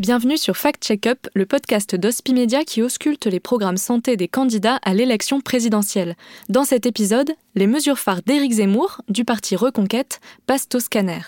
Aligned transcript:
Bienvenue 0.00 0.38
sur 0.38 0.56
Fact 0.56 0.82
Checkup, 0.82 1.28
le 1.34 1.44
podcast 1.44 1.94
d'Hospimedia 1.94 2.64
qui 2.64 2.80
ausculte 2.80 3.26
les 3.26 3.38
programmes 3.38 3.76
santé 3.76 4.16
des 4.16 4.28
candidats 4.28 4.78
à 4.82 4.94
l'élection 4.94 5.42
présidentielle. 5.42 6.16
Dans 6.48 6.64
cet 6.64 6.86
épisode, 6.86 7.30
les 7.54 7.66
mesures 7.66 7.98
phares 7.98 8.22
d'Éric 8.22 8.52
Zemmour, 8.52 9.02
du 9.10 9.26
parti 9.26 9.56
Reconquête, 9.56 10.22
passent 10.46 10.70
au 10.72 10.80
scanner. 10.80 11.20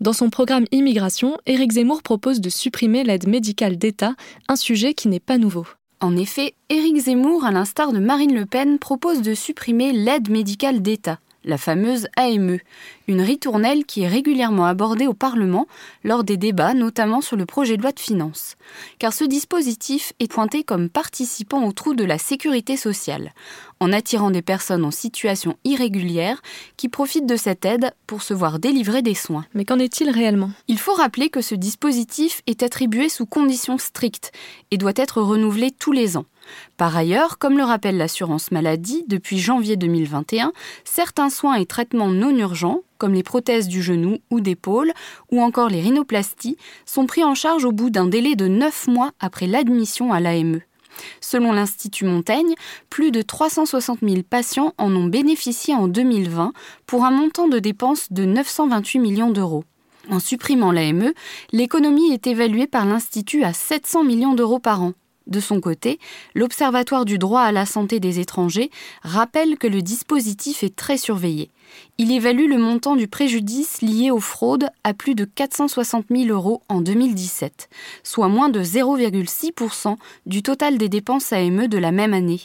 Dans 0.00 0.12
son 0.12 0.30
programme 0.30 0.66
Immigration, 0.70 1.36
Éric 1.46 1.72
Zemmour 1.72 2.04
propose 2.04 2.40
de 2.40 2.48
supprimer 2.48 3.02
l'aide 3.02 3.26
médicale 3.26 3.76
d'État, 3.76 4.14
un 4.46 4.54
sujet 4.54 4.94
qui 4.94 5.08
n'est 5.08 5.18
pas 5.18 5.36
nouveau. 5.36 5.66
En 5.98 6.16
effet, 6.16 6.54
Éric 6.68 6.98
Zemmour, 6.98 7.44
à 7.44 7.50
l'instar 7.50 7.92
de 7.92 7.98
Marine 7.98 8.36
Le 8.36 8.46
Pen, 8.46 8.78
propose 8.78 9.22
de 9.22 9.34
supprimer 9.34 9.90
l'aide 9.92 10.30
médicale 10.30 10.80
d'État 10.80 11.18
la 11.44 11.58
fameuse 11.58 12.06
AME, 12.16 12.58
une 13.08 13.20
ritournelle 13.20 13.84
qui 13.84 14.02
est 14.02 14.08
régulièrement 14.08 14.66
abordée 14.66 15.06
au 15.06 15.14
Parlement 15.14 15.66
lors 16.04 16.24
des 16.24 16.36
débats, 16.36 16.74
notamment 16.74 17.20
sur 17.20 17.36
le 17.36 17.46
projet 17.46 17.76
de 17.76 17.82
loi 17.82 17.92
de 17.92 18.00
finances. 18.00 18.56
Car 18.98 19.12
ce 19.12 19.24
dispositif 19.24 20.12
est 20.20 20.30
pointé 20.30 20.62
comme 20.64 20.88
participant 20.88 21.64
au 21.66 21.72
trou 21.72 21.94
de 21.94 22.04
la 22.04 22.18
sécurité 22.18 22.76
sociale, 22.76 23.32
en 23.80 23.92
attirant 23.92 24.30
des 24.30 24.42
personnes 24.42 24.84
en 24.84 24.90
situation 24.90 25.56
irrégulière 25.64 26.40
qui 26.76 26.88
profitent 26.88 27.26
de 27.26 27.36
cette 27.36 27.64
aide 27.64 27.92
pour 28.06 28.22
se 28.22 28.34
voir 28.34 28.58
délivrer 28.58 29.02
des 29.02 29.14
soins. 29.14 29.44
Mais 29.54 29.64
qu'en 29.64 29.78
est-il 29.78 30.10
réellement? 30.10 30.50
Il 30.68 30.78
faut 30.78 30.94
rappeler 30.94 31.28
que 31.28 31.40
ce 31.40 31.54
dispositif 31.54 32.42
est 32.46 32.62
attribué 32.62 33.08
sous 33.08 33.26
conditions 33.26 33.78
strictes 33.78 34.32
et 34.70 34.78
doit 34.78 34.92
être 34.96 35.20
renouvelé 35.20 35.70
tous 35.70 35.92
les 35.92 36.16
ans. 36.16 36.26
Par 36.76 36.96
ailleurs, 36.96 37.38
comme 37.38 37.56
le 37.56 37.64
rappelle 37.64 37.96
l'assurance 37.96 38.50
maladie, 38.50 39.04
depuis 39.06 39.38
janvier 39.38 39.76
2021, 39.76 40.52
certains 40.84 41.30
soins 41.30 41.54
et 41.54 41.66
traitements 41.66 42.08
non 42.08 42.36
urgents, 42.36 42.82
comme 42.98 43.14
les 43.14 43.22
prothèses 43.22 43.68
du 43.68 43.82
genou 43.82 44.18
ou 44.30 44.40
d'épaule, 44.40 44.92
ou 45.30 45.40
encore 45.40 45.68
les 45.68 45.80
rhinoplasties, 45.80 46.56
sont 46.86 47.06
pris 47.06 47.24
en 47.24 47.34
charge 47.34 47.64
au 47.64 47.72
bout 47.72 47.90
d'un 47.90 48.06
délai 48.06 48.36
de 48.36 48.48
9 48.48 48.88
mois 48.88 49.12
après 49.20 49.46
l'admission 49.46 50.12
à 50.12 50.20
l'AME. 50.20 50.60
Selon 51.20 51.52
l'Institut 51.52 52.04
Montaigne, 52.04 52.54
plus 52.90 53.10
de 53.10 53.22
360 53.22 54.00
000 54.02 54.22
patients 54.28 54.74
en 54.78 54.94
ont 54.94 55.06
bénéficié 55.06 55.74
en 55.74 55.88
2020 55.88 56.52
pour 56.86 57.04
un 57.04 57.10
montant 57.10 57.48
de 57.48 57.58
dépenses 57.58 58.12
de 58.12 58.24
928 58.24 58.98
millions 58.98 59.30
d'euros. 59.30 59.64
En 60.10 60.18
supprimant 60.18 60.72
l'AME, 60.72 61.12
l'économie 61.52 62.12
est 62.12 62.26
évaluée 62.26 62.66
par 62.66 62.84
l'Institut 62.84 63.44
à 63.44 63.52
700 63.52 64.04
millions 64.04 64.34
d'euros 64.34 64.58
par 64.58 64.82
an. 64.82 64.92
De 65.26 65.40
son 65.40 65.60
côté, 65.60 65.98
l'Observatoire 66.34 67.04
du 67.04 67.18
droit 67.18 67.42
à 67.42 67.52
la 67.52 67.66
santé 67.66 68.00
des 68.00 68.18
étrangers 68.18 68.70
rappelle 69.02 69.56
que 69.56 69.66
le 69.66 69.80
dispositif 69.82 70.62
est 70.62 70.74
très 70.74 70.96
surveillé. 70.96 71.50
Il 71.98 72.10
évalue 72.10 72.48
le 72.48 72.58
montant 72.58 72.96
du 72.96 73.06
préjudice 73.08 73.82
lié 73.82 74.10
aux 74.10 74.20
fraudes 74.20 74.68
à 74.84 74.94
plus 74.94 75.14
de 75.14 75.24
460 75.24 76.06
000 76.10 76.28
euros 76.28 76.62
en 76.68 76.80
2017, 76.80 77.68
soit 78.02 78.28
moins 78.28 78.48
de 78.48 78.62
0,6% 78.62 79.96
du 80.26 80.42
total 80.42 80.76
des 80.76 80.88
dépenses 80.88 81.32
AME 81.32 81.68
de 81.68 81.78
la 81.78 81.92
même 81.92 82.14
année. 82.14 82.40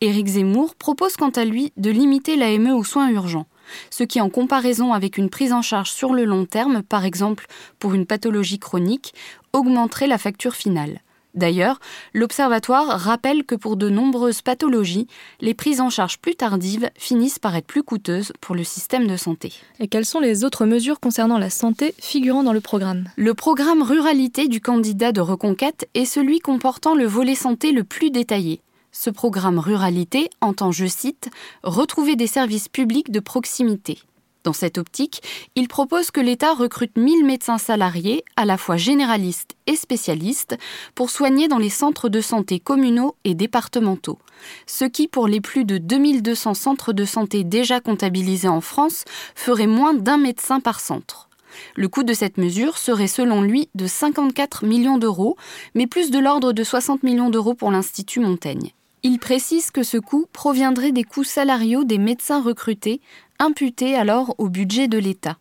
Éric 0.00 0.28
Zemmour 0.28 0.74
propose 0.74 1.16
quant 1.16 1.30
à 1.30 1.44
lui 1.44 1.72
de 1.76 1.90
limiter 1.90 2.36
l'AME 2.36 2.70
aux 2.70 2.84
soins 2.84 3.10
urgents, 3.10 3.46
ce 3.90 4.02
qui 4.02 4.20
en 4.20 4.30
comparaison 4.30 4.92
avec 4.92 5.18
une 5.18 5.28
prise 5.28 5.52
en 5.52 5.62
charge 5.62 5.90
sur 5.90 6.14
le 6.14 6.24
long 6.24 6.46
terme, 6.46 6.82
par 6.82 7.04
exemple 7.04 7.46
pour 7.78 7.94
une 7.94 8.06
pathologie 8.06 8.58
chronique, 8.58 9.14
augmenterait 9.52 10.06
la 10.06 10.18
facture 10.18 10.54
finale. 10.54 11.00
D'ailleurs, 11.38 11.78
l'Observatoire 12.14 12.98
rappelle 12.98 13.44
que 13.44 13.54
pour 13.54 13.76
de 13.76 13.88
nombreuses 13.88 14.42
pathologies, 14.42 15.06
les 15.40 15.54
prises 15.54 15.80
en 15.80 15.88
charge 15.88 16.18
plus 16.18 16.34
tardives 16.34 16.90
finissent 16.98 17.38
par 17.38 17.54
être 17.54 17.66
plus 17.66 17.84
coûteuses 17.84 18.32
pour 18.40 18.56
le 18.56 18.64
système 18.64 19.06
de 19.06 19.16
santé. 19.16 19.52
Et 19.78 19.86
quelles 19.86 20.04
sont 20.04 20.18
les 20.18 20.42
autres 20.42 20.66
mesures 20.66 20.98
concernant 20.98 21.38
la 21.38 21.48
santé 21.48 21.94
figurant 22.00 22.42
dans 22.42 22.52
le 22.52 22.60
programme? 22.60 23.08
Le 23.16 23.34
programme 23.34 23.82
Ruralité 23.82 24.48
du 24.48 24.60
candidat 24.60 25.12
de 25.12 25.20
reconquête 25.20 25.88
est 25.94 26.06
celui 26.06 26.40
comportant 26.40 26.96
le 26.96 27.06
volet 27.06 27.36
santé 27.36 27.70
le 27.70 27.84
plus 27.84 28.10
détaillé. 28.10 28.60
Ce 28.90 29.08
programme 29.08 29.60
Ruralité 29.60 30.30
entend, 30.40 30.72
je 30.72 30.86
cite, 30.86 31.30
retrouver 31.62 32.16
des 32.16 32.26
services 32.26 32.68
publics 32.68 33.12
de 33.12 33.20
proximité. 33.20 33.98
Dans 34.48 34.54
cette 34.54 34.78
optique, 34.78 35.20
il 35.56 35.68
propose 35.68 36.10
que 36.10 36.22
l'État 36.22 36.54
recrute 36.54 36.96
1000 36.96 37.22
médecins 37.26 37.58
salariés, 37.58 38.24
à 38.34 38.46
la 38.46 38.56
fois 38.56 38.78
généralistes 38.78 39.56
et 39.66 39.76
spécialistes, 39.76 40.56
pour 40.94 41.10
soigner 41.10 41.48
dans 41.48 41.58
les 41.58 41.68
centres 41.68 42.08
de 42.08 42.22
santé 42.22 42.58
communaux 42.58 43.14
et 43.24 43.34
départementaux. 43.34 44.18
Ce 44.64 44.86
qui, 44.86 45.06
pour 45.06 45.28
les 45.28 45.42
plus 45.42 45.66
de 45.66 45.76
2200 45.76 46.54
centres 46.54 46.94
de 46.94 47.04
santé 47.04 47.44
déjà 47.44 47.80
comptabilisés 47.80 48.48
en 48.48 48.62
France, 48.62 49.04
ferait 49.34 49.66
moins 49.66 49.92
d'un 49.92 50.16
médecin 50.16 50.60
par 50.60 50.80
centre. 50.80 51.28
Le 51.76 51.88
coût 51.88 52.02
de 52.02 52.14
cette 52.14 52.38
mesure 52.38 52.78
serait 52.78 53.06
selon 53.06 53.42
lui 53.42 53.68
de 53.74 53.86
54 53.86 54.64
millions 54.64 54.96
d'euros, 54.96 55.36
mais 55.74 55.86
plus 55.86 56.10
de 56.10 56.18
l'ordre 56.18 56.54
de 56.54 56.64
60 56.64 57.02
millions 57.02 57.28
d'euros 57.28 57.52
pour 57.52 57.70
l'Institut 57.70 58.20
Montaigne. 58.20 58.72
Il 59.02 59.18
précise 59.18 59.70
que 59.70 59.82
ce 59.82 59.96
coût 59.96 60.26
proviendrait 60.32 60.92
des 60.92 61.04
coûts 61.04 61.24
salariaux 61.24 61.84
des 61.84 61.98
médecins 61.98 62.42
recrutés, 62.42 63.00
imputés 63.38 63.94
alors 63.94 64.34
au 64.38 64.48
budget 64.48 64.88
de 64.88 64.98
l'État. 64.98 65.38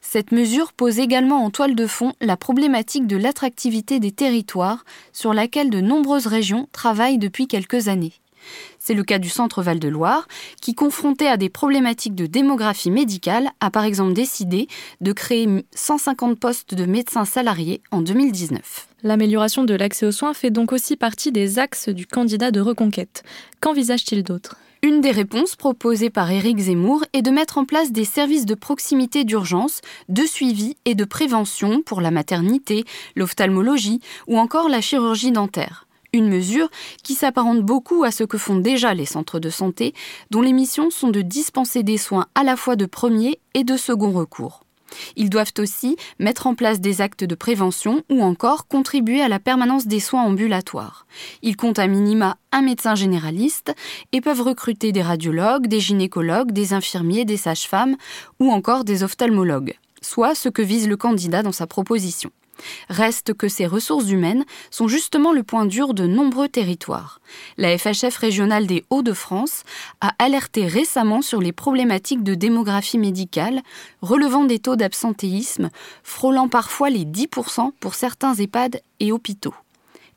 Cette 0.00 0.32
mesure 0.32 0.72
pose 0.72 0.98
également 0.98 1.44
en 1.44 1.50
toile 1.50 1.74
de 1.74 1.86
fond 1.86 2.12
la 2.20 2.36
problématique 2.36 3.06
de 3.06 3.16
l'attractivité 3.16 4.00
des 4.00 4.12
territoires 4.12 4.84
sur 5.12 5.34
laquelle 5.34 5.68
de 5.68 5.80
nombreuses 5.80 6.28
régions 6.28 6.68
travaillent 6.72 7.18
depuis 7.18 7.48
quelques 7.48 7.88
années. 7.88 8.14
C'est 8.78 8.94
le 8.94 9.04
cas 9.04 9.18
du 9.18 9.28
Centre 9.28 9.62
Val-de-Loire, 9.62 10.28
qui, 10.60 10.74
confronté 10.74 11.28
à 11.28 11.36
des 11.36 11.48
problématiques 11.48 12.14
de 12.14 12.26
démographie 12.26 12.90
médicale, 12.90 13.50
a 13.60 13.70
par 13.70 13.84
exemple 13.84 14.12
décidé 14.12 14.68
de 15.00 15.12
créer 15.12 15.48
150 15.74 16.38
postes 16.38 16.74
de 16.74 16.86
médecins 16.86 17.24
salariés 17.24 17.80
en 17.90 18.02
2019. 18.02 18.88
L'amélioration 19.02 19.64
de 19.64 19.74
l'accès 19.74 20.06
aux 20.06 20.12
soins 20.12 20.34
fait 20.34 20.50
donc 20.50 20.72
aussi 20.72 20.96
partie 20.96 21.32
des 21.32 21.58
axes 21.58 21.88
du 21.88 22.06
candidat 22.06 22.50
de 22.50 22.60
reconquête. 22.60 23.22
Qu'envisage-t-il 23.60 24.22
d'autre? 24.22 24.56
Une 24.82 25.00
des 25.00 25.10
réponses 25.10 25.56
proposées 25.56 26.10
par 26.10 26.30
Éric 26.30 26.58
Zemmour 26.58 27.04
est 27.12 27.22
de 27.22 27.30
mettre 27.30 27.58
en 27.58 27.64
place 27.64 27.92
des 27.92 28.04
services 28.04 28.46
de 28.46 28.54
proximité 28.54 29.24
d'urgence, 29.24 29.80
de 30.08 30.22
suivi 30.22 30.76
et 30.84 30.94
de 30.94 31.04
prévention 31.04 31.82
pour 31.82 32.00
la 32.00 32.10
maternité, 32.10 32.84
l'ophtalmologie 33.16 34.00
ou 34.28 34.38
encore 34.38 34.68
la 34.68 34.80
chirurgie 34.80 35.32
dentaire. 35.32 35.85
Une 36.16 36.30
mesure 36.30 36.70
qui 37.02 37.12
s'apparente 37.12 37.60
beaucoup 37.60 38.02
à 38.02 38.10
ce 38.10 38.24
que 38.24 38.38
font 38.38 38.56
déjà 38.56 38.94
les 38.94 39.04
centres 39.04 39.38
de 39.38 39.50
santé, 39.50 39.92
dont 40.30 40.40
les 40.40 40.54
missions 40.54 40.88
sont 40.88 41.10
de 41.10 41.20
dispenser 41.20 41.82
des 41.82 41.98
soins 41.98 42.24
à 42.34 42.42
la 42.42 42.56
fois 42.56 42.74
de 42.74 42.86
premier 42.86 43.38
et 43.52 43.64
de 43.64 43.76
second 43.76 44.12
recours. 44.12 44.64
Ils 45.16 45.28
doivent 45.28 45.52
aussi 45.58 45.98
mettre 46.18 46.46
en 46.46 46.54
place 46.54 46.80
des 46.80 47.02
actes 47.02 47.24
de 47.24 47.34
prévention 47.34 48.02
ou 48.10 48.22
encore 48.22 48.66
contribuer 48.66 49.20
à 49.20 49.28
la 49.28 49.38
permanence 49.38 49.86
des 49.86 50.00
soins 50.00 50.22
ambulatoires. 50.22 51.06
Ils 51.42 51.54
comptent 51.54 51.78
à 51.78 51.86
minima 51.86 52.38
un 52.50 52.62
médecin 52.62 52.94
généraliste 52.94 53.74
et 54.12 54.22
peuvent 54.22 54.40
recruter 54.40 54.92
des 54.92 55.02
radiologues, 55.02 55.66
des 55.66 55.80
gynécologues, 55.80 56.52
des 56.52 56.72
infirmiers, 56.72 57.26
des 57.26 57.36
sages-femmes 57.36 57.96
ou 58.40 58.50
encore 58.50 58.84
des 58.84 59.02
ophtalmologues, 59.02 59.74
soit 60.00 60.34
ce 60.34 60.48
que 60.48 60.62
vise 60.62 60.88
le 60.88 60.96
candidat 60.96 61.42
dans 61.42 61.52
sa 61.52 61.66
proposition. 61.66 62.30
Reste 62.88 63.34
que 63.34 63.48
ces 63.48 63.66
ressources 63.66 64.10
humaines 64.10 64.44
sont 64.70 64.88
justement 64.88 65.32
le 65.32 65.42
point 65.42 65.66
dur 65.66 65.94
de 65.94 66.06
nombreux 66.06 66.48
territoires. 66.48 67.20
La 67.56 67.76
FHF 67.76 68.16
régionale 68.16 68.66
des 68.66 68.84
Hauts-de-France 68.90 69.64
a 70.00 70.14
alerté 70.18 70.66
récemment 70.66 71.22
sur 71.22 71.40
les 71.40 71.52
problématiques 71.52 72.22
de 72.22 72.34
démographie 72.34 72.98
médicale, 72.98 73.62
relevant 74.02 74.44
des 74.44 74.58
taux 74.58 74.76
d'absentéisme 74.76 75.70
frôlant 76.02 76.48
parfois 76.48 76.90
les 76.90 77.04
10% 77.04 77.72
pour 77.80 77.94
certains 77.94 78.34
EHPAD 78.34 78.80
et 79.00 79.12
hôpitaux. 79.12 79.54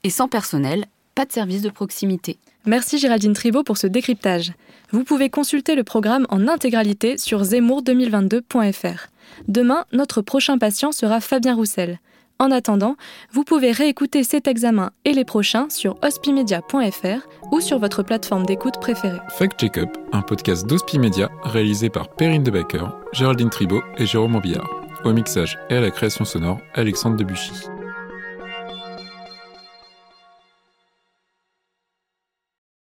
Et 0.03 0.09
sans 0.09 0.27
personnel, 0.27 0.85
pas 1.15 1.25
de 1.25 1.31
service 1.31 1.61
de 1.61 1.69
proximité. 1.69 2.37
Merci 2.65 2.97
Géraldine 2.97 3.33
Tribault 3.33 3.63
pour 3.63 3.77
ce 3.77 3.87
décryptage. 3.87 4.53
Vous 4.91 5.03
pouvez 5.03 5.29
consulter 5.29 5.75
le 5.75 5.83
programme 5.83 6.25
en 6.29 6.47
intégralité 6.47 7.17
sur 7.17 7.43
zemmour2022.fr. 7.43 9.07
Demain, 9.47 9.85
notre 9.91 10.21
prochain 10.21 10.57
patient 10.57 10.91
sera 10.91 11.21
Fabien 11.21 11.55
Roussel. 11.55 11.99
En 12.41 12.51
attendant, 12.51 12.95
vous 13.33 13.43
pouvez 13.43 13.73
réécouter 13.73 14.23
cet 14.23 14.47
examen 14.47 14.91
et 15.03 15.11
les 15.11 15.25
prochains 15.25 15.67
sur 15.69 15.97
hospimedia.fr 16.01 17.27
ou 17.51 17.59
sur 17.59 17.79
votre 17.79 18.01
plateforme 18.01 18.45
d'écoute 18.45 18.79
préférée. 18.79 19.19
Fact 19.37 19.59
Check 19.59 19.77
Up, 19.77 19.89
un 20.13 20.21
podcast 20.21 20.65
d'Hospimedia 20.65 21.29
réalisé 21.43 21.89
par 21.89 22.07
Perrine 22.07 22.43
Debacker, 22.43 22.97
Géraldine 23.11 23.49
Tribault 23.49 23.83
et 23.97 24.05
Jérôme 24.05 24.31
Morbillard. 24.31 24.69
Au 25.03 25.11
mixage 25.11 25.59
et 25.69 25.75
à 25.75 25.81
la 25.81 25.91
création 25.91 26.23
sonore, 26.23 26.59
Alexandre 26.75 27.17
Debuchy. 27.17 27.51